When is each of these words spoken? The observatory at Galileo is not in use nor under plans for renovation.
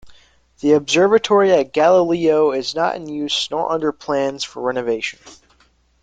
The 0.61 0.71
observatory 0.73 1.51
at 1.53 1.73
Galileo 1.73 2.53
is 2.53 2.73
not 2.73 2.95
in 2.95 3.07
use 3.07 3.51
nor 3.51 3.71
under 3.71 3.91
plans 3.91 4.43
for 4.43 4.59
renovation. 4.63 5.19